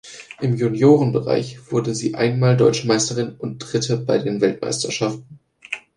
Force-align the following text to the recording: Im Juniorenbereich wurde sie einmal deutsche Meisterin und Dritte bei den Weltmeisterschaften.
Im 0.41 0.55
Juniorenbereich 0.55 1.71
wurde 1.71 1.93
sie 1.93 2.15
einmal 2.15 2.57
deutsche 2.57 2.87
Meisterin 2.87 3.35
und 3.37 3.59
Dritte 3.59 3.97
bei 3.97 4.17
den 4.17 4.41
Weltmeisterschaften. 4.41 5.39